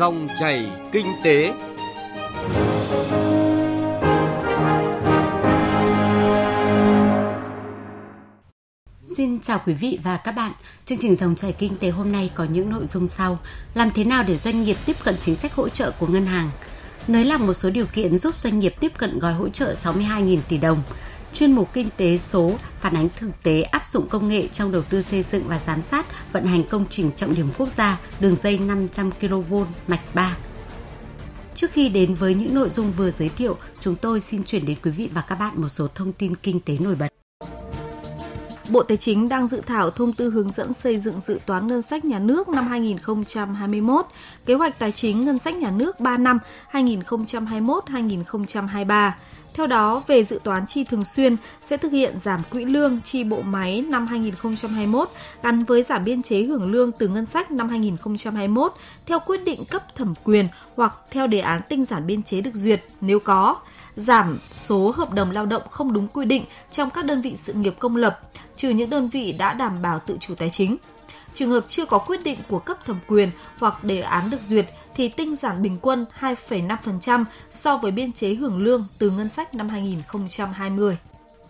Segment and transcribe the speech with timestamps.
[0.00, 1.52] Dòng chảy kinh tế.
[9.16, 10.52] Xin chào quý vị và các bạn.
[10.86, 13.38] Chương trình Dòng chảy kinh tế hôm nay có những nội dung sau:
[13.74, 16.50] Làm thế nào để doanh nghiệp tiếp cận chính sách hỗ trợ của ngân hàng?
[17.08, 20.38] Nới lỏng một số điều kiện giúp doanh nghiệp tiếp cận gói hỗ trợ 62.000
[20.48, 20.82] tỷ đồng
[21.34, 24.82] chuyên mục kinh tế số phản ánh thực tế áp dụng công nghệ trong đầu
[24.82, 28.36] tư xây dựng và giám sát vận hành công trình trọng điểm quốc gia đường
[28.36, 29.54] dây 500 kV
[29.86, 30.36] mạch 3.
[31.54, 34.76] Trước khi đến với những nội dung vừa giới thiệu, chúng tôi xin chuyển đến
[34.82, 37.08] quý vị và các bạn một số thông tin kinh tế nổi bật.
[38.70, 41.82] Bộ Tài chính đang dự thảo thông tư hướng dẫn xây dựng dự toán ngân
[41.82, 44.06] sách nhà nước năm 2021,
[44.46, 46.38] kế hoạch tài chính ngân sách nhà nước 3 năm
[46.72, 49.10] 2021-2023.
[49.54, 53.24] Theo đó, về dự toán chi thường xuyên sẽ thực hiện giảm quỹ lương chi
[53.24, 55.08] bộ máy năm 2021
[55.42, 58.72] gắn với giảm biên chế hưởng lương từ ngân sách năm 2021
[59.06, 62.54] theo quyết định cấp thẩm quyền hoặc theo đề án tinh giản biên chế được
[62.54, 63.56] duyệt nếu có,
[63.96, 67.52] giảm số hợp đồng lao động không đúng quy định trong các đơn vị sự
[67.52, 68.20] nghiệp công lập,
[68.56, 70.76] trừ những đơn vị đã đảm bảo tự chủ tài chính.
[71.34, 74.66] Trường hợp chưa có quyết định của cấp thẩm quyền hoặc đề án được duyệt
[74.94, 79.54] thì tinh giản bình quân 2,5% so với biên chế hưởng lương từ ngân sách
[79.54, 80.96] năm 2020.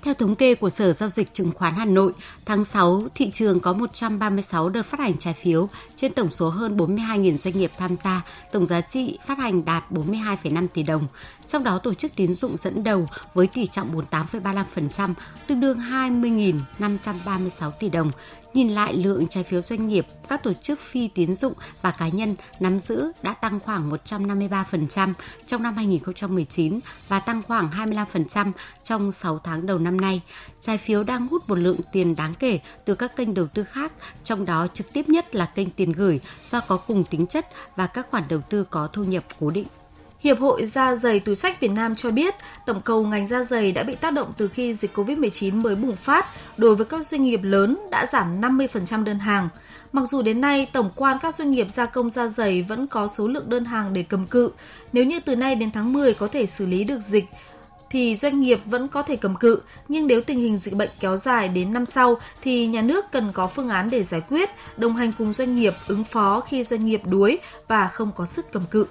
[0.03, 2.13] Theo thống kê của Sở Giao dịch Chứng khoán Hà Nội,
[2.47, 6.77] tháng 6, thị trường có 136 đợt phát hành trái phiếu trên tổng số hơn
[6.77, 11.07] 42.000 doanh nghiệp tham gia, tổng giá trị phát hành đạt 42,5 tỷ đồng.
[11.51, 15.15] Trong đó, tổ chức tín dụng dẫn đầu với tỷ trọng 48,35%,
[15.47, 18.11] tương đương 20.536 tỷ đồng,
[18.55, 22.09] Nhìn lại lượng trái phiếu doanh nghiệp, các tổ chức phi tín dụng và cá
[22.09, 25.13] nhân nắm giữ đã tăng khoảng 153%
[25.47, 28.53] trong năm 2019 và tăng khoảng 25%
[28.85, 30.23] trong 6 tháng đầu năm nay.
[30.61, 33.93] Trái phiếu đang hút một lượng tiền đáng kể từ các kênh đầu tư khác,
[34.25, 36.21] trong đó trực tiếp nhất là kênh tiền gửi
[36.51, 39.67] do có cùng tính chất và các khoản đầu tư có thu nhập cố định.
[40.21, 42.35] Hiệp hội Da giày túi sách Việt Nam cho biết,
[42.67, 45.97] tổng cầu ngành da giày đã bị tác động từ khi dịch COVID-19 mới bùng
[45.97, 46.27] phát,
[46.57, 49.49] đối với các doanh nghiệp lớn đã giảm 50% đơn hàng.
[49.93, 53.09] Mặc dù đến nay, tổng quan các doanh nghiệp gia công da giày vẫn có
[53.09, 54.51] số lượng đơn hàng để cầm cự.
[54.93, 57.25] Nếu như từ nay đến tháng 10 có thể xử lý được dịch,
[57.91, 61.17] thì doanh nghiệp vẫn có thể cầm cự, nhưng nếu tình hình dịch bệnh kéo
[61.17, 64.97] dài đến năm sau thì nhà nước cần có phương án để giải quyết, đồng
[64.97, 67.39] hành cùng doanh nghiệp ứng phó khi doanh nghiệp đuối
[67.69, 68.87] và không có sức cầm cự.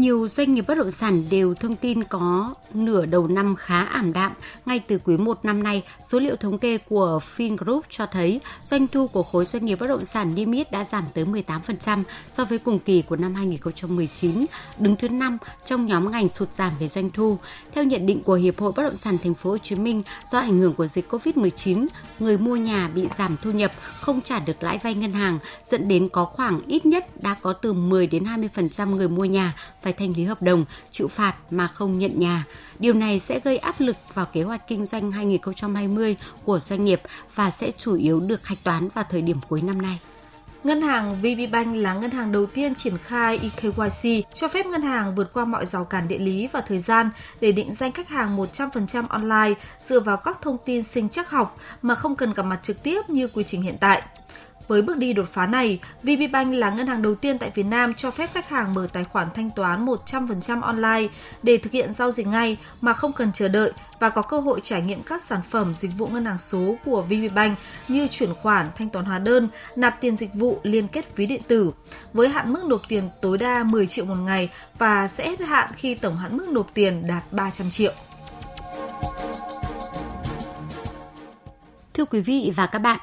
[0.00, 4.12] Nhiều doanh nghiệp bất động sản đều thông tin có nửa đầu năm khá ảm
[4.12, 4.32] đạm.
[4.66, 8.86] Ngay từ quý 1 năm nay, số liệu thống kê của Fingroup cho thấy doanh
[8.86, 12.02] thu của khối doanh nghiệp bất động sản niêm yết đã giảm tới 18%
[12.36, 14.46] so với cùng kỳ của năm 2019,
[14.78, 17.38] đứng thứ 5 trong nhóm ngành sụt giảm về doanh thu.
[17.72, 20.38] Theo nhận định của Hiệp hội Bất động sản Thành phố Hồ Chí Minh, do
[20.38, 21.86] ảnh hưởng của dịch Covid-19,
[22.18, 25.38] người mua nhà bị giảm thu nhập, không trả được lãi vay ngân hàng,
[25.70, 29.54] dẫn đến có khoảng ít nhất đã có từ 10 đến 20% người mua nhà
[29.82, 32.44] phải thanh lý hợp đồng, chịu phạt mà không nhận nhà.
[32.78, 37.02] Điều này sẽ gây áp lực vào kế hoạch kinh doanh 2020 của doanh nghiệp
[37.34, 39.98] và sẽ chủ yếu được hạch toán vào thời điểm cuối năm nay.
[40.64, 45.14] Ngân hàng VPBank là ngân hàng đầu tiên triển khai eKYC, cho phép ngân hàng
[45.14, 48.36] vượt qua mọi rào cản địa lý và thời gian để định danh khách hàng
[48.36, 52.58] 100% online dựa vào các thông tin sinh chắc học mà không cần gặp mặt
[52.62, 54.02] trực tiếp như quy trình hiện tại.
[54.70, 57.94] Với bước đi đột phá này, VPBank là ngân hàng đầu tiên tại Việt Nam
[57.94, 62.10] cho phép khách hàng mở tài khoản thanh toán 100% online để thực hiện giao
[62.10, 65.40] dịch ngay mà không cần chờ đợi và có cơ hội trải nghiệm các sản
[65.50, 69.48] phẩm dịch vụ ngân hàng số của VPBank như chuyển khoản, thanh toán hóa đơn,
[69.76, 71.72] nạp tiền dịch vụ liên kết ví điện tử
[72.12, 75.70] với hạn mức nộp tiền tối đa 10 triệu một ngày và sẽ hết hạn
[75.76, 77.92] khi tổng hạn mức nộp tiền đạt 300 triệu.
[81.94, 82.98] Thưa quý vị và các bạn,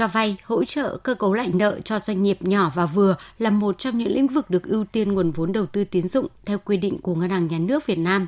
[0.00, 3.50] cho vay, hỗ trợ cơ cấu lại nợ cho doanh nghiệp nhỏ và vừa là
[3.50, 6.58] một trong những lĩnh vực được ưu tiên nguồn vốn đầu tư tín dụng theo
[6.58, 8.26] quy định của Ngân hàng Nhà nước Việt Nam.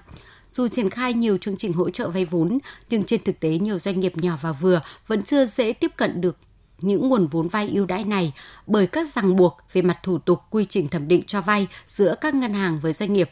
[0.49, 2.59] Dù triển khai nhiều chương trình hỗ trợ vay vốn,
[2.91, 6.21] nhưng trên thực tế nhiều doanh nghiệp nhỏ và vừa vẫn chưa dễ tiếp cận
[6.21, 6.37] được
[6.81, 8.33] những nguồn vốn vay ưu đãi này
[8.67, 12.15] bởi các ràng buộc về mặt thủ tục quy trình thẩm định cho vay giữa
[12.21, 13.31] các ngân hàng với doanh nghiệp.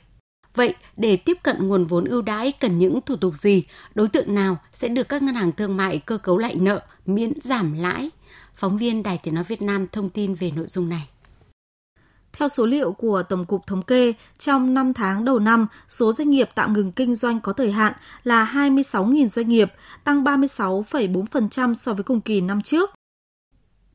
[0.55, 3.65] Vậy, để tiếp cận nguồn vốn ưu đãi cần những thủ tục gì?
[3.95, 7.33] Đối tượng nào sẽ được các ngân hàng thương mại cơ cấu lại nợ, miễn
[7.43, 8.11] giảm lãi
[8.61, 11.09] Phóng viên Đài Tiếng Nói Việt Nam thông tin về nội dung này.
[12.33, 16.31] Theo số liệu của Tổng cục Thống kê, trong 5 tháng đầu năm, số doanh
[16.31, 17.93] nghiệp tạm ngừng kinh doanh có thời hạn
[18.25, 19.73] là 26.000 doanh nghiệp,
[20.05, 22.91] tăng 36,4% so với cùng kỳ năm trước.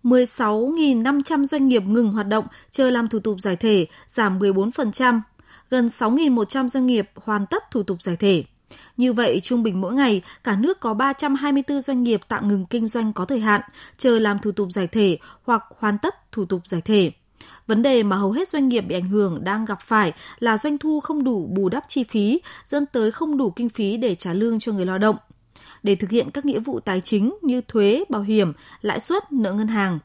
[0.04, 5.22] 16.500 doanh nghiệp ngừng hoạt động chờ làm thủ tục giải thể, giảm 14%.
[5.70, 8.44] Gần 6.100 doanh nghiệp hoàn tất thủ tục giải thể.
[8.98, 12.88] Như vậy, trung bình mỗi ngày, cả nước có 324 doanh nghiệp tạm ngừng kinh
[12.88, 13.62] doanh có thời hạn,
[13.98, 17.12] chờ làm thủ tục giải thể hoặc hoàn tất thủ tục giải thể.
[17.68, 20.78] Vấn đề mà hầu hết doanh nghiệp bị ảnh hưởng đang gặp phải là doanh
[20.78, 24.34] thu không đủ bù đắp chi phí, dẫn tới không đủ kinh phí để trả
[24.34, 25.16] lương cho người lao động.
[25.84, 29.54] Để thực hiện các nghĩa vụ tài chính như thuế, bảo hiểm, lãi suất, nợ
[29.54, 30.00] ngân hàng.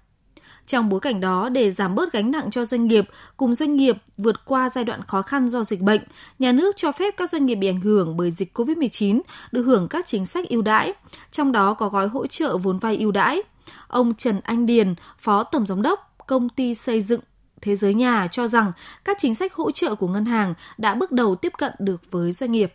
[0.71, 3.05] Trong bối cảnh đó, để giảm bớt gánh nặng cho doanh nghiệp,
[3.37, 6.01] cùng doanh nghiệp vượt qua giai đoạn khó khăn do dịch bệnh,
[6.39, 9.21] nhà nước cho phép các doanh nghiệp bị ảnh hưởng bởi dịch COVID-19
[9.53, 10.93] được hưởng các chính sách ưu đãi,
[11.31, 13.43] trong đó có gói hỗ trợ vốn vay ưu đãi.
[13.89, 17.21] Ông Trần Anh Điền, Phó Tổng Giám đốc Công ty Xây dựng
[17.63, 18.73] Thế giới nhà cho rằng
[19.05, 22.33] các chính sách hỗ trợ của ngân hàng đã bước đầu tiếp cận được với
[22.33, 22.73] doanh nghiệp.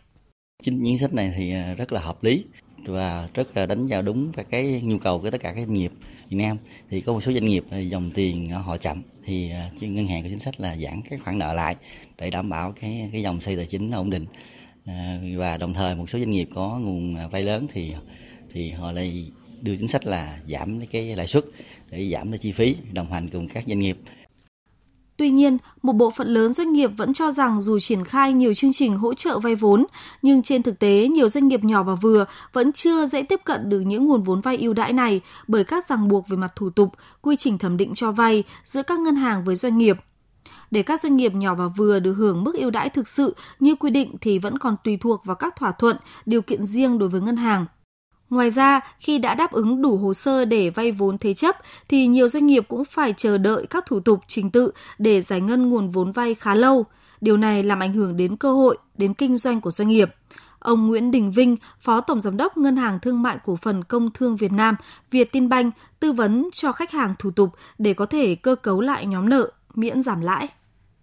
[0.62, 2.44] Chính chính sách này thì à, rất là hợp lý
[2.86, 5.74] và rất là đánh vào đúng và cái nhu cầu của tất cả các doanh
[5.74, 5.92] nghiệp
[6.28, 6.56] Việt Nam.
[6.90, 10.22] Thì có một số doanh nghiệp ờ, dòng tiền họ chậm, thì ờ, ngân hàng
[10.22, 11.76] có chính sách là giãn các khoản nợ lại
[12.18, 14.26] để đảm bảo cái cái dòng xây tài chính ổn định.
[14.86, 14.92] Ờ,
[15.36, 17.92] và đồng thời một số doanh nghiệp có nguồn vay lớn thì
[18.52, 19.30] thì họ lại
[19.62, 21.44] đưa chính sách là giảm cái lãi suất
[21.90, 23.98] để giảm cái chi phí đồng hành cùng các doanh nghiệp.
[25.16, 28.54] Tuy nhiên, một bộ phận lớn doanh nghiệp vẫn cho rằng dù triển khai nhiều
[28.54, 29.86] chương trình hỗ trợ vay vốn,
[30.22, 33.68] nhưng trên thực tế nhiều doanh nghiệp nhỏ và vừa vẫn chưa dễ tiếp cận
[33.68, 36.70] được những nguồn vốn vay ưu đãi này bởi các ràng buộc về mặt thủ
[36.70, 36.92] tục,
[37.22, 39.96] quy trình thẩm định cho vay giữa các ngân hàng với doanh nghiệp.
[40.70, 43.74] Để các doanh nghiệp nhỏ và vừa được hưởng mức ưu đãi thực sự như
[43.74, 45.96] quy định thì vẫn còn tùy thuộc vào các thỏa thuận,
[46.26, 47.66] điều kiện riêng đối với ngân hàng.
[48.30, 51.56] Ngoài ra, khi đã đáp ứng đủ hồ sơ để vay vốn thế chấp
[51.88, 55.40] thì nhiều doanh nghiệp cũng phải chờ đợi các thủ tục trình tự để giải
[55.40, 56.86] ngân nguồn vốn vay khá lâu.
[57.20, 60.14] Điều này làm ảnh hưởng đến cơ hội, đến kinh doanh của doanh nghiệp.
[60.58, 64.10] Ông Nguyễn Đình Vinh, Phó Tổng Giám đốc Ngân hàng Thương mại Cổ phần Công
[64.10, 64.76] thương Việt Nam,
[65.10, 65.70] Việt Tin Banh,
[66.00, 69.50] tư vấn cho khách hàng thủ tục để có thể cơ cấu lại nhóm nợ,
[69.74, 70.48] miễn giảm lãi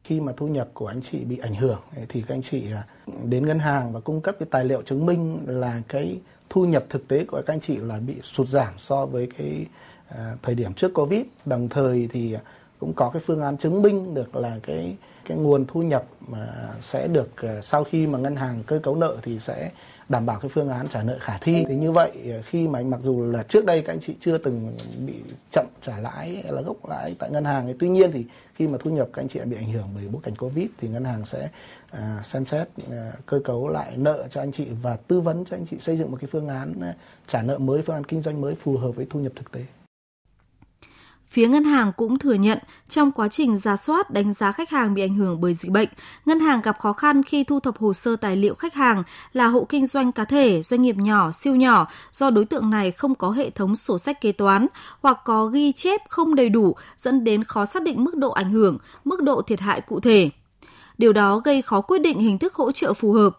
[0.04, 1.80] khi mà thu nhập của anh chị bị ảnh hưởng
[2.10, 2.84] thì các anh chị à,
[3.24, 6.20] đến ngân hàng và cung cấp cái tài liệu chứng minh là cái
[6.50, 9.66] thu nhập thực tế của các anh chị là bị sụt giảm so với cái
[10.08, 11.22] à, thời điểm trước Covid.
[11.46, 12.36] Đồng thời thì
[12.80, 14.96] cũng có cái phương án chứng minh được là cái
[15.26, 16.48] cái nguồn thu nhập mà
[16.82, 19.72] sẽ được à, sau khi mà ngân hàng cơ cấu nợ thì sẽ
[20.10, 21.66] đảm bảo cái phương án trả nợ khả thi.
[21.68, 24.38] Thì như vậy ờ, khi mà mặc dù là trước đây các anh chị chưa
[24.38, 25.14] từng bị
[25.52, 28.68] chậm trả lãi hay là gốc lãi tại ngân hàng thì tuy nhiên thì khi
[28.68, 31.06] mà thu nhập các anh chị bị ảnh hưởng bởi bối cảnh covid thì ngân
[31.06, 31.50] hàng sẽ
[31.92, 35.58] à, xem xét à, cơ cấu lại nợ cho anh chị và tư vấn cho
[35.58, 36.74] anh chị xây dựng một cái phương án
[37.28, 39.62] trả nợ mới phương án kinh doanh mới phù hợp với thu nhập thực tế.
[41.34, 42.58] Phía ngân hàng cũng thừa nhận
[42.90, 45.90] trong quá trình ra soát đánh giá khách hàng bị ảnh hưởng bởi dịch bệnh,
[46.26, 49.04] ngân hàng gặp khó khăn khi thu thập hồ sơ tài liệu khách hàng
[49.34, 52.92] là hộ kinh doanh cá thể, doanh nghiệp nhỏ, siêu nhỏ do đối tượng này
[52.92, 54.68] không có hệ thống sổ sách kế toán
[55.02, 58.52] hoặc có ghi chép không đầy đủ dẫn đến khó xác định mức độ ảnh
[58.52, 60.30] hưởng, mức độ thiệt hại cụ thể.
[60.98, 63.38] Điều đó gây khó quyết định hình thức hỗ trợ phù hợp.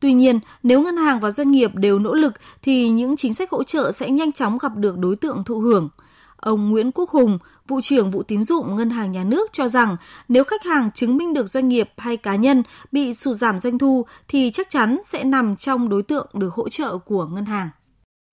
[0.00, 3.50] Tuy nhiên, nếu ngân hàng và doanh nghiệp đều nỗ lực thì những chính sách
[3.50, 5.88] hỗ trợ sẽ nhanh chóng gặp được đối tượng thụ hưởng–
[6.36, 7.38] Ông Nguyễn Quốc Hùng,
[7.68, 9.96] vụ trưởng vụ tín dụng Ngân hàng Nhà nước cho rằng
[10.28, 12.62] nếu khách hàng chứng minh được doanh nghiệp hay cá nhân
[12.92, 16.68] bị sụt giảm doanh thu thì chắc chắn sẽ nằm trong đối tượng được hỗ
[16.68, 17.70] trợ của ngân hàng.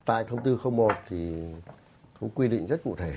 [0.05, 1.33] Tại thông tư 01 thì
[2.19, 3.13] cũng quy định rất cụ thể.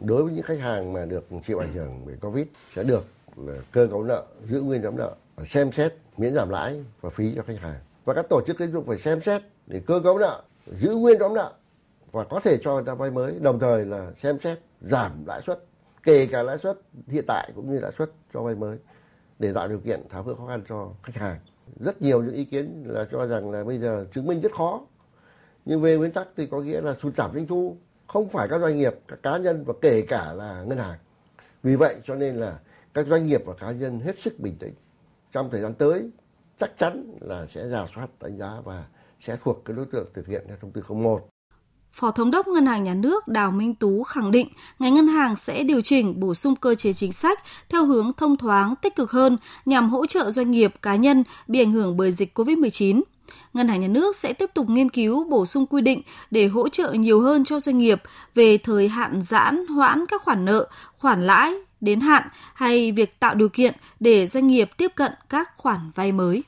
[0.00, 2.46] Đối với những khách hàng mà được chịu ảnh hưởng bởi Covid
[2.76, 3.04] sẽ được
[3.36, 5.14] là cơ cấu nợ, giữ nguyên nhóm nợ,
[5.46, 7.78] xem xét miễn giảm lãi và phí cho khách hàng.
[8.04, 10.42] Và các tổ chức tín dụng phải xem xét để cơ cấu nợ,
[10.80, 11.52] giữ nguyên nhóm nợ
[12.12, 15.42] và có thể cho người ta vay mới, đồng thời là xem xét giảm lãi
[15.42, 15.64] suất,
[16.02, 18.78] kể cả lãi suất hiện tại cũng như lãi suất cho vay mới,
[19.38, 21.38] để tạo điều kiện tháo gỡ khó khăn cho khách hàng.
[21.80, 24.80] Rất nhiều những ý kiến là cho rằng là bây giờ chứng minh rất khó,
[25.64, 28.60] nhưng về nguyên tắc thì có nghĩa là sụt giảm doanh thu không phải các
[28.60, 30.98] doanh nghiệp, các cá nhân và kể cả là ngân hàng.
[31.62, 32.60] Vì vậy cho nên là
[32.94, 34.74] các doanh nghiệp và cá nhân hết sức bình tĩnh.
[35.32, 36.10] Trong thời gian tới,
[36.58, 38.86] chắc chắn là sẽ giả soát đánh giá và
[39.20, 41.29] sẽ thuộc cái đối tượng thực hiện theo thông tư 01
[41.92, 45.36] Phó Thống đốc Ngân hàng Nhà nước Đào Minh Tú khẳng định ngành ngân hàng
[45.36, 49.10] sẽ điều chỉnh bổ sung cơ chế chính sách theo hướng thông thoáng, tích cực
[49.10, 53.02] hơn nhằm hỗ trợ doanh nghiệp, cá nhân bị ảnh hưởng bởi dịch COVID-19.
[53.54, 56.68] Ngân hàng Nhà nước sẽ tiếp tục nghiên cứu bổ sung quy định để hỗ
[56.68, 58.02] trợ nhiều hơn cho doanh nghiệp
[58.34, 60.68] về thời hạn giãn hoãn các khoản nợ,
[60.98, 62.22] khoản lãi đến hạn
[62.54, 66.42] hay việc tạo điều kiện để doanh nghiệp tiếp cận các khoản vay mới.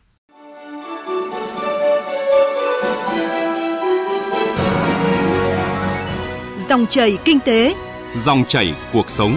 [6.72, 7.74] Dòng chảy kinh tế,
[8.16, 9.36] dòng chảy cuộc sống.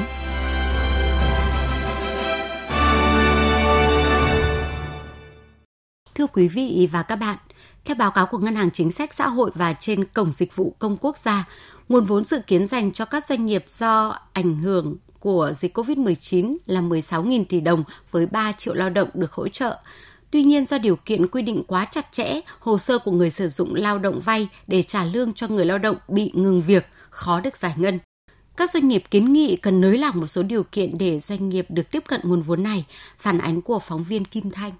[6.16, 7.38] Thưa quý vị và các bạn,
[7.86, 10.76] theo báo cáo của Ngân hàng Chính sách Xã hội và trên Cổng Dịch vụ
[10.80, 11.48] Công Quốc gia,
[11.90, 16.58] nguồn vốn dự kiến dành cho các doanh nghiệp do ảnh hưởng của dịch COVID-19
[16.66, 19.78] là 16.000 tỷ đồng với 3 triệu lao động được hỗ trợ.
[20.32, 23.50] Tuy nhiên do điều kiện quy định quá chặt chẽ, hồ sơ của người sử
[23.50, 26.86] dụng lao động vay để trả lương cho người lao động bị ngừng việc
[27.16, 28.00] khó được giải ngân.
[28.58, 31.66] Các doanh nghiệp kiến nghị cần nới lỏng một số điều kiện để doanh nghiệp
[31.70, 32.86] được tiếp cận nguồn vốn này,
[33.18, 34.72] phản ánh của phóng viên Kim Thanh.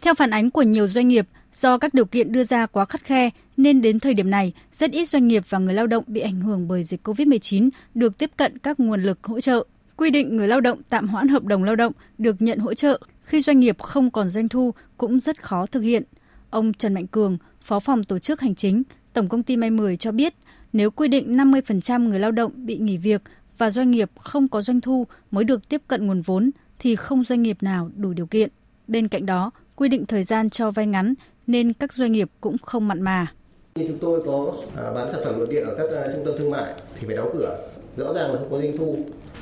[0.00, 3.04] Theo phản ánh của nhiều doanh nghiệp, do các điều kiện đưa ra quá khắt
[3.04, 6.20] khe nên đến thời điểm này, rất ít doanh nghiệp và người lao động bị
[6.20, 9.64] ảnh hưởng bởi dịch COVID-19 được tiếp cận các nguồn lực hỗ trợ.
[9.96, 13.00] Quy định người lao động tạm hoãn hợp đồng lao động được nhận hỗ trợ
[13.24, 16.02] khi doanh nghiệp không còn doanh thu cũng rất khó thực hiện.
[16.50, 18.82] Ông Trần Mạnh Cường, Phó phòng Tổ chức Hành chính,
[19.12, 20.34] Tổng công ty May 10 cho biết,
[20.72, 23.22] nếu quy định 50% người lao động bị nghỉ việc
[23.58, 27.24] và doanh nghiệp không có doanh thu mới được tiếp cận nguồn vốn thì không
[27.24, 28.48] doanh nghiệp nào đủ điều kiện.
[28.88, 31.14] Bên cạnh đó, quy định thời gian cho vay ngắn
[31.46, 33.26] nên các doanh nghiệp cũng không mặn mà.
[33.74, 36.34] Khi chúng tôi có à, bán sản phẩm nội địa ở các à, trung tâm
[36.38, 37.68] thương mại thì phải đóng cửa.
[37.96, 38.96] Rõ ràng là không có doanh thu,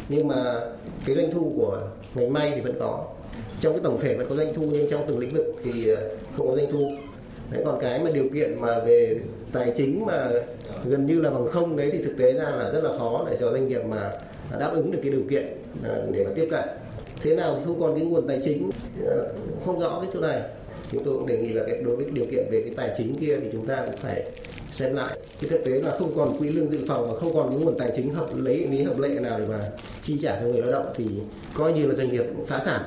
[0.09, 0.61] nhưng mà
[1.05, 3.07] cái doanh thu của ngành may thì vẫn có.
[3.61, 6.01] Trong cái tổng thể vẫn có doanh thu nhưng trong từng lĩnh vực thì à,
[6.37, 6.93] không có doanh thu.
[7.51, 9.21] Đấy, còn cái mà điều kiện mà về
[9.53, 10.29] tài chính mà
[10.87, 13.37] gần như là bằng không đấy thì thực tế ra là rất là khó để
[13.41, 14.11] cho doanh nghiệp mà
[14.59, 15.47] đáp ứng được cái điều kiện
[15.85, 16.65] à, để mà tiếp cận.
[17.23, 18.71] Thế nào thì không còn cái nguồn tài chính
[19.07, 19.17] à,
[19.65, 20.43] không rõ cái chỗ này.
[20.93, 22.95] Chúng tôi cũng đề nghị là cái, đối với cái điều kiện về cái tài
[22.99, 24.25] chính kia thì chúng ta cũng phải
[24.71, 25.19] xem lại.
[25.41, 27.79] Cái thực tế là không còn quỹ lương dự phòng và không còn cái nguồn
[27.79, 29.61] tài chính hợp lấy lý hợp lệ nào để mà
[30.03, 31.05] chi trả cho người lao động thì
[31.55, 32.81] coi như là doanh nghiệp cũng phá sản.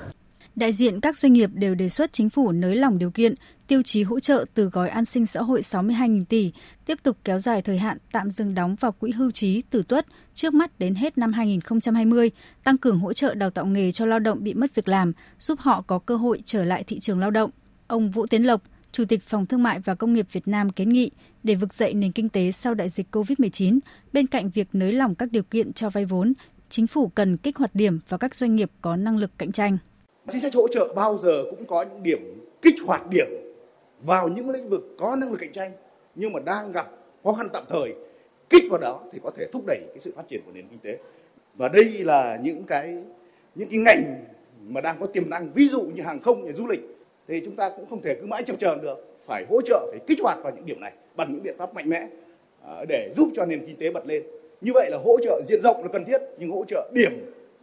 [0.56, 3.36] Đại diện các doanh nghiệp đều đề xuất chính phủ nới lỏng điều kiện,
[3.68, 6.52] tiêu chí hỗ trợ từ gói an sinh xã hội 62.000 tỷ,
[6.86, 10.06] tiếp tục kéo dài thời hạn tạm dừng đóng vào quỹ hưu trí tử tuất
[10.34, 12.32] trước mắt đến hết năm 2020,
[12.64, 15.60] tăng cường hỗ trợ đào tạo nghề cho lao động bị mất việc làm, giúp
[15.60, 17.50] họ có cơ hội trở lại thị trường lao động.
[17.88, 20.90] Ông Vũ Tiến Lộc, Chủ tịch Phòng Thương mại và Công nghiệp Việt Nam kiến
[20.90, 21.12] nghị
[21.44, 23.80] để vực dậy nền kinh tế sau đại dịch COVID-19,
[24.14, 26.34] bên cạnh việc nới lỏng các điều kiện cho vay vốn,
[26.70, 29.78] chính phủ cần kích hoạt điểm vào các doanh nghiệp có năng lực cạnh tranh.
[30.32, 33.28] Chính sách hỗ trợ bao giờ cũng có những điểm kích hoạt điểm
[34.02, 35.72] vào những lĩnh vực có năng lực cạnh tranh.
[36.16, 36.90] Nhưng mà đang gặp
[37.24, 37.94] khó khăn tạm thời,
[38.50, 40.80] kích vào đó thì có thể thúc đẩy cái sự phát triển của nền kinh
[40.80, 40.98] tế.
[41.56, 42.98] Và đây là những cái
[43.56, 44.26] những cái ngành
[44.68, 45.50] mà đang có tiềm năng.
[45.54, 46.82] Ví dụ như hàng không, như du lịch,
[47.28, 49.08] thì chúng ta cũng không thể cứ mãi chờ chờ được.
[49.26, 51.90] Phải hỗ trợ, phải kích hoạt vào những điểm này bằng những biện pháp mạnh
[51.90, 52.08] mẽ
[52.66, 54.24] à, để giúp cho nền kinh tế bật lên.
[54.62, 57.12] Như vậy là hỗ trợ, diện rộng là cần thiết, nhưng hỗ trợ điểm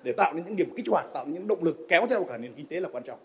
[0.04, 2.38] để tạo nên những điểm kích hoạt tạo nên những động lực kéo theo cả
[2.38, 3.18] nền kinh tế là quan trọng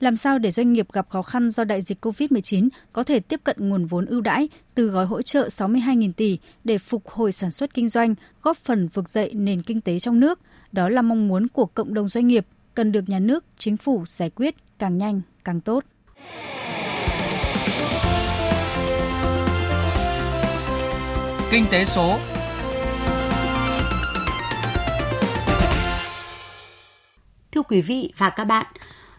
[0.00, 3.40] làm sao để doanh nghiệp gặp khó khăn do đại dịch COVID-19 có thể tiếp
[3.44, 7.50] cận nguồn vốn ưu đãi từ gói hỗ trợ 62.000 tỷ để phục hồi sản
[7.50, 10.40] xuất kinh doanh, góp phần vực dậy nền kinh tế trong nước.
[10.72, 14.04] Đó là mong muốn của cộng đồng doanh nghiệp cần được nhà nước, chính phủ
[14.06, 15.84] giải quyết càng nhanh càng tốt.
[21.50, 22.18] Kinh tế số
[27.68, 28.66] quý vị và các bạn,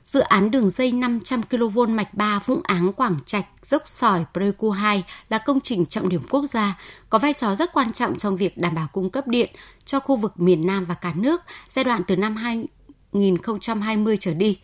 [0.03, 4.71] dự án đường dây 500 kV mạch 3 Vũng Áng Quảng Trạch dốc sỏi Pleiku
[4.71, 6.79] 2 là công trình trọng điểm quốc gia,
[7.09, 9.49] có vai trò rất quan trọng trong việc đảm bảo cung cấp điện
[9.85, 14.57] cho khu vực miền Nam và cả nước giai đoạn từ năm 2020 trở đi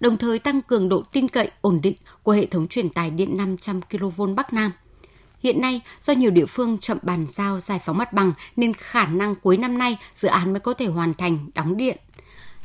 [0.00, 3.36] đồng thời tăng cường độ tin cậy, ổn định của hệ thống truyền tải điện
[3.36, 4.72] 500 kV Bắc Nam.
[5.42, 9.06] Hiện nay, do nhiều địa phương chậm bàn giao giải phóng mặt bằng nên khả
[9.06, 11.96] năng cuối năm nay dự án mới có thể hoàn thành đóng điện.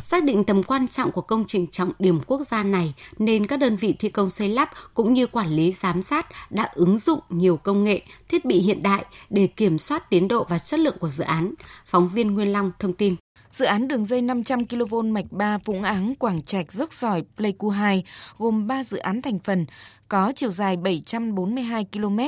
[0.03, 3.57] Xác định tầm quan trọng của công trình trọng điểm quốc gia này nên các
[3.57, 7.19] đơn vị thi công xây lắp cũng như quản lý giám sát đã ứng dụng
[7.29, 10.97] nhiều công nghệ, thiết bị hiện đại để kiểm soát tiến độ và chất lượng
[10.99, 11.53] của dự án.
[11.85, 13.15] Phóng viên Nguyên Long thông tin.
[13.49, 17.69] Dự án đường dây 500 kV mạch 3 Vũng Áng Quảng Trạch dốc sỏi Pleiku
[17.69, 18.03] 2
[18.37, 19.65] gồm 3 dự án thành phần,
[20.09, 22.19] có chiều dài 742 km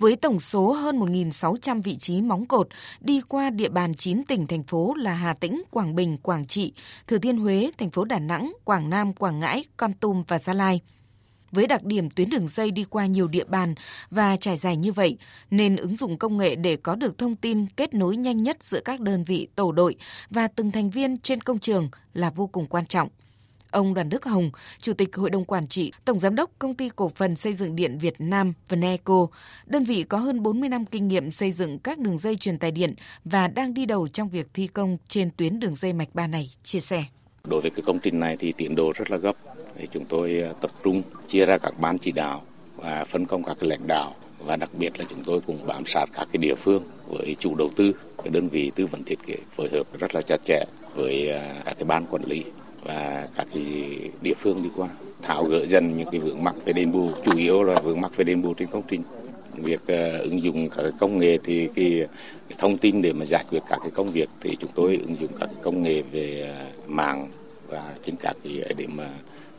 [0.00, 2.68] với tổng số hơn 1.600 vị trí móng cột
[3.00, 6.72] đi qua địa bàn 9 tỉnh thành phố là Hà Tĩnh, Quảng Bình, Quảng Trị,
[7.06, 10.54] Thừa Thiên Huế, thành phố Đà Nẵng, Quảng Nam, Quảng Ngãi, Con Tum và Gia
[10.54, 10.80] Lai.
[11.52, 13.74] Với đặc điểm tuyến đường dây đi qua nhiều địa bàn
[14.10, 15.18] và trải dài như vậy,
[15.50, 18.80] nên ứng dụng công nghệ để có được thông tin kết nối nhanh nhất giữa
[18.84, 19.96] các đơn vị tổ đội
[20.30, 23.08] và từng thành viên trên công trường là vô cùng quan trọng.
[23.70, 24.50] Ông Đoàn Đức Hồng,
[24.80, 27.76] Chủ tịch Hội đồng Quản trị, Tổng Giám đốc Công ty Cổ phần Xây dựng
[27.76, 29.26] Điện Việt Nam Vneco,
[29.66, 32.70] đơn vị có hơn 40 năm kinh nghiệm xây dựng các đường dây truyền tài
[32.70, 36.26] điện và đang đi đầu trong việc thi công trên tuyến đường dây mạch 3
[36.26, 37.04] này, chia sẻ.
[37.44, 39.36] Đối với cái công trình này thì tiến độ rất là gấp,
[39.76, 42.42] thì chúng tôi à, tập trung chia ra các ban chỉ đạo
[42.76, 45.86] và phân công các cái lãnh đạo và đặc biệt là chúng tôi cũng bám
[45.86, 47.92] sát các cái địa phương với chủ đầu tư.
[48.18, 51.62] Cái đơn vị tư vấn thiết kế phối hợp rất là chặt chẽ với à,
[51.64, 52.44] các cái ban quản lý
[52.82, 53.64] và các cái
[54.22, 54.88] địa phương đi qua
[55.22, 58.16] tháo gỡ dần những cái vướng mắc về đền bù chủ yếu là vướng mắc
[58.16, 59.02] về đền bù trên công trình
[59.54, 62.06] việc uh, ứng dụng các cái công nghệ thì cái,
[62.48, 65.16] cái thông tin để mà giải quyết các cái công việc thì chúng tôi ứng
[65.20, 67.28] dụng các cái công nghệ về uh, mạng
[67.68, 69.08] và trên các cái ờ, để mà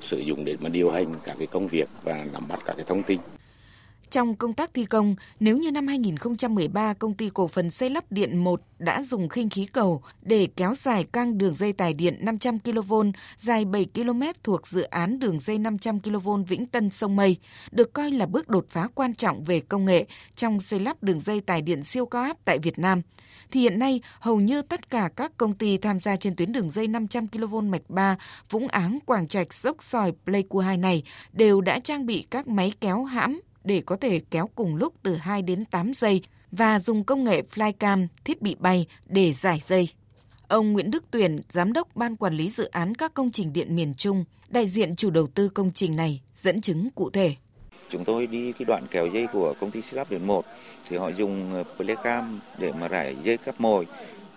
[0.01, 2.85] sử dụng để mà điều hành các cái công việc và nắm bắt các cái
[2.87, 3.19] thông tin.
[4.11, 8.11] Trong công tác thi công, nếu như năm 2013 công ty cổ phần xây lắp
[8.11, 12.17] điện 1 đã dùng khinh khí cầu để kéo dài căng đường dây tải điện
[12.21, 12.93] 500 kV
[13.37, 17.37] dài 7 km thuộc dự án đường dây 500 kV Vĩnh Tân sông Mây,
[17.71, 21.19] được coi là bước đột phá quan trọng về công nghệ trong xây lắp đường
[21.19, 23.01] dây tải điện siêu cao áp tại Việt Nam.
[23.51, 26.69] Thì hiện nay hầu như tất cả các công ty tham gia trên tuyến đường
[26.69, 28.17] dây 500 kV mạch 3
[28.49, 31.03] Vũng Áng, Quảng Trạch, Dốc Sòi, Pleiku 2 này
[31.33, 35.15] đều đã trang bị các máy kéo hãm để có thể kéo cùng lúc từ
[35.15, 39.89] 2 đến 8 giây và dùng công nghệ flycam, thiết bị bay để giải dây.
[40.47, 43.75] Ông Nguyễn Đức Tuyển, Giám đốc Ban Quản lý Dự án các công trình điện
[43.75, 47.35] miền Trung, đại diện chủ đầu tư công trình này, dẫn chứng cụ thể.
[47.89, 50.45] Chúng tôi đi cái đoạn kéo dây của công ty xây điện 1
[50.85, 53.87] thì họ dùng ờ, flycam để mà rải dây cắp mồi.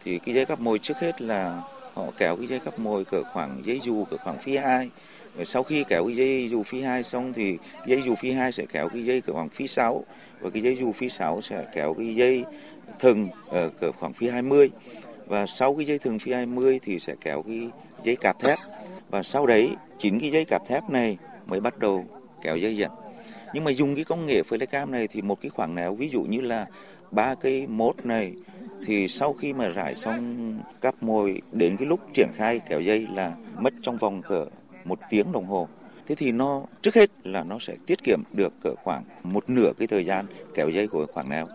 [0.04, 1.62] Thì cái dây cắp mồi trước hết là
[1.94, 4.90] họ kéo cái dây cắp mồi cỡ khoảng dây dù cỡ khoảng phi 2
[5.44, 8.64] sau khi kéo cái dây dù phi 2 xong thì dây dù phi 2 sẽ
[8.72, 10.04] kéo cái dây cỡ khoảng phi 6
[10.40, 12.44] và cái dây dù phi 6 sẽ kéo cái dây
[12.98, 14.70] thừng ở cỡ khoảng phi 20
[15.26, 17.68] và sau cái dây thừng phi 20 thì sẽ kéo cái
[18.02, 18.58] dây cạp thép.
[19.10, 22.04] Và sau đấy, chính cái dây cạp thép này mới bắt đầu
[22.42, 22.90] kéo dây dẫn.
[23.54, 26.22] Nhưng mà dùng cái công nghệ flycam này thì một cái khoảng néo ví dụ
[26.22, 26.66] như là
[27.10, 28.32] ba cây mốt này,
[28.86, 33.06] thì sau khi mà rải xong cắp mồi, đến cái lúc triển khai kéo dây
[33.14, 34.46] là mất trong vòng cỡ
[34.84, 35.68] một tiếng đồng hồ
[36.06, 39.72] thế thì nó, trước hết là nó sẽ tiết kiệm được cỡ khoảng một nửa
[39.78, 41.48] cái thời gian kéo dây của khoảng nào.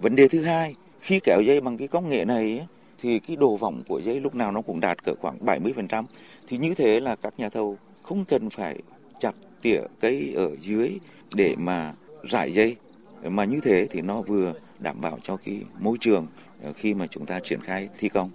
[0.00, 2.66] vấn đề thứ hai, khi kéo dây bằng cái công nghệ này
[3.02, 6.04] thì cái độ vòng của dây lúc nào nó cũng đạt cỡ khoảng 70%
[6.48, 8.78] thì như thế là các nhà thầu không cần phải
[9.20, 10.90] chặt tỉa cây ở dưới
[11.34, 12.76] để mà rải dây
[13.22, 16.26] mà như thế thì nó vừa đảm bảo cho cái môi trường
[16.62, 18.30] ờ, khi mà chúng ta triển khai thi công.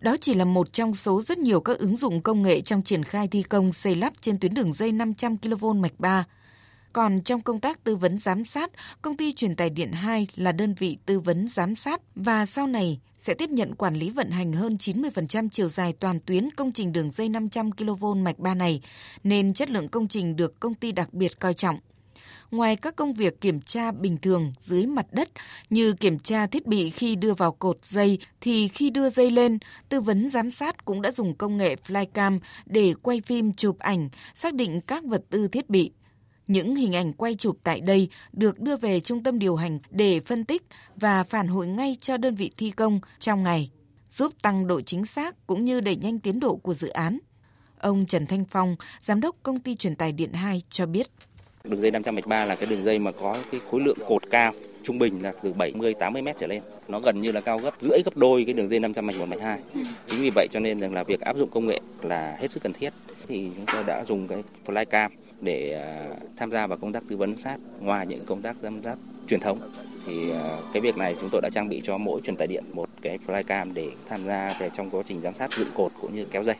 [0.00, 3.04] Đó chỉ là một trong số rất nhiều các ứng dụng công nghệ trong triển
[3.04, 6.24] khai thi công xây lắp trên tuyến đường dây 500 kV mạch 3.
[6.92, 8.70] Còn trong công tác tư vấn giám sát,
[9.02, 12.66] công ty truyền tải điện 2 là đơn vị tư vấn giám sát và sau
[12.66, 16.72] này sẽ tiếp nhận quản lý vận hành hơn 90% chiều dài toàn tuyến công
[16.72, 18.80] trình đường dây 500 kV mạch 3 này,
[19.24, 21.78] nên chất lượng công trình được công ty đặc biệt coi trọng
[22.50, 25.28] ngoài các công việc kiểm tra bình thường dưới mặt đất
[25.70, 29.58] như kiểm tra thiết bị khi đưa vào cột dây thì khi đưa dây lên,
[29.88, 34.08] tư vấn giám sát cũng đã dùng công nghệ flycam để quay phim chụp ảnh,
[34.34, 35.92] xác định các vật tư thiết bị.
[36.46, 40.20] Những hình ảnh quay chụp tại đây được đưa về trung tâm điều hành để
[40.20, 40.62] phân tích
[40.96, 43.70] và phản hồi ngay cho đơn vị thi công trong ngày,
[44.10, 47.18] giúp tăng độ chính xác cũng như đẩy nhanh tiến độ của dự án.
[47.78, 51.06] Ông Trần Thanh Phong, giám đốc công ty truyền tài điện 2 cho biết.
[51.70, 54.22] Đường dây 500 mạch 3 là cái đường dây mà có cái khối lượng cột
[54.30, 54.52] cao,
[54.82, 56.62] trung bình là từ 70 80 mét trở lên.
[56.88, 59.26] Nó gần như là cao gấp, rưỡi gấp đôi cái đường dây 500 mạch 1
[59.28, 59.58] mạch 2.
[60.06, 62.62] Chính vì vậy cho nên rằng là việc áp dụng công nghệ là hết sức
[62.62, 62.92] cần thiết.
[63.28, 65.08] Thì chúng tôi đã dùng cái flycam
[65.40, 68.82] để à, tham gia vào công tác tư vấn sát, ngoài những công tác giám
[68.82, 68.96] sát
[69.28, 69.58] truyền thống
[70.06, 72.64] thì à, cái việc này chúng tôi đã trang bị cho mỗi truyền tải điện
[72.72, 76.16] một cái flycam để tham gia về trong quá trình giám sát dựng cột cũng
[76.16, 76.56] như kéo dây.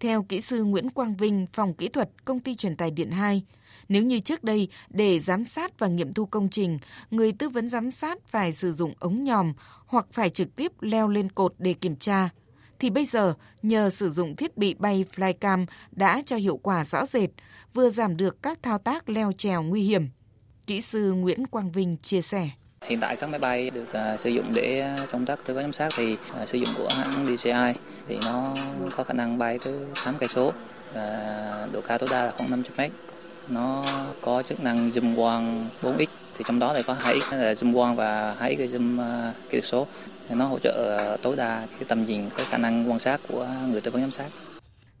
[0.00, 3.42] Theo kỹ sư Nguyễn Quang Vinh, phòng kỹ thuật công ty truyền tải điện 2,
[3.88, 6.78] nếu như trước đây để giám sát và nghiệm thu công trình,
[7.10, 9.52] người tư vấn giám sát phải sử dụng ống nhòm
[9.86, 12.30] hoặc phải trực tiếp leo lên cột để kiểm tra,
[12.78, 17.06] thì bây giờ nhờ sử dụng thiết bị bay flycam đã cho hiệu quả rõ
[17.06, 17.30] rệt,
[17.74, 20.08] vừa giảm được các thao tác leo trèo nguy hiểm.
[20.66, 22.50] Kỹ sư Nguyễn Quang Vinh chia sẻ.
[22.86, 25.62] Hiện tại các máy bay được uh, sử dụng để à, công tác tư vấn
[25.62, 27.72] giám sát thì uh, sử dụng của hãng DJI
[28.08, 28.56] thì nó
[28.96, 30.52] có khả năng bay tới 8 cây số
[30.94, 32.90] và độ cao tối đa là khoảng 500 mét.
[33.48, 33.84] Nó
[34.20, 36.06] có chức năng zoom quang 4x
[36.38, 39.60] thì trong đó thì có 2x là zoom quang và 2x là zoom uh, kỹ
[39.60, 39.86] thuật số.
[40.30, 43.80] Nó hỗ trợ tối đa cái tầm nhìn cái khả năng quan sát của người
[43.80, 44.26] tư vấn giám sát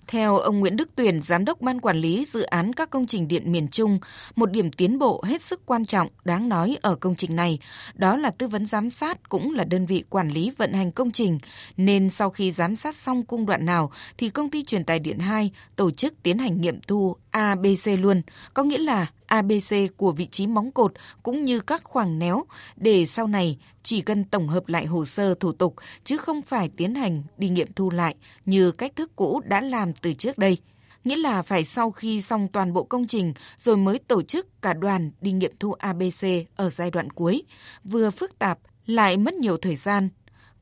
[0.06, 3.28] theo ông Nguyễn Đức Tuyển, Giám đốc Ban Quản lý Dự án các công trình
[3.28, 3.98] điện miền Trung,
[4.36, 7.58] một điểm tiến bộ hết sức quan trọng đáng nói ở công trình này,
[7.94, 11.10] đó là tư vấn giám sát cũng là đơn vị quản lý vận hành công
[11.10, 11.38] trình,
[11.76, 15.18] nên sau khi giám sát xong cung đoạn nào thì công ty truyền tài điện
[15.18, 18.22] 2 tổ chức tiến hành nghiệm thu ABC luôn,
[18.54, 20.92] có nghĩa là ABC của vị trí móng cột
[21.22, 22.44] cũng như các khoảng néo
[22.76, 26.70] để sau này chỉ cần tổng hợp lại hồ sơ thủ tục chứ không phải
[26.76, 30.58] tiến hành đi nghiệm thu lại như cách thức cũ đã làm từ trước đây.
[31.04, 34.72] Nghĩa là phải sau khi xong toàn bộ công trình rồi mới tổ chức cả
[34.72, 36.24] đoàn đi nghiệm thu ABC
[36.56, 37.42] ở giai đoạn cuối,
[37.84, 40.08] vừa phức tạp lại mất nhiều thời gian.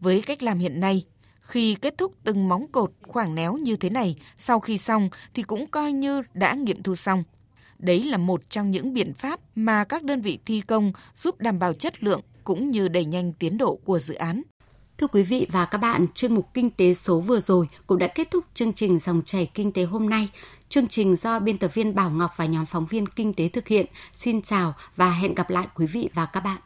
[0.00, 1.04] Với cách làm hiện nay,
[1.40, 5.42] khi kết thúc từng móng cột khoảng néo như thế này, sau khi xong thì
[5.42, 7.24] cũng coi như đã nghiệm thu xong.
[7.82, 11.58] Đấy là một trong những biện pháp mà các đơn vị thi công giúp đảm
[11.58, 14.42] bảo chất lượng cũng như đẩy nhanh tiến độ của dự án.
[14.98, 18.06] Thưa quý vị và các bạn, chuyên mục Kinh tế số vừa rồi cũng đã
[18.06, 20.28] kết thúc chương trình dòng chảy kinh tế hôm nay.
[20.68, 23.68] Chương trình do biên tập viên Bảo Ngọc và nhóm phóng viên kinh tế thực
[23.68, 23.86] hiện.
[24.12, 26.58] Xin chào và hẹn gặp lại quý vị và các bạn.